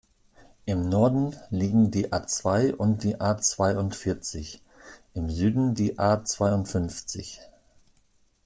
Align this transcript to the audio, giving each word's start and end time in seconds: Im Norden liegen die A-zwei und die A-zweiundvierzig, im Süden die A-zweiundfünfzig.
Im 0.65 0.89
Norden 0.89 1.35
liegen 1.51 1.91
die 1.91 2.11
A-zwei 2.11 2.73
und 2.73 3.03
die 3.03 3.21
A-zweiundvierzig, 3.21 4.63
im 5.13 5.29
Süden 5.29 5.75
die 5.75 5.99
A-zweiundfünfzig. 5.99 7.39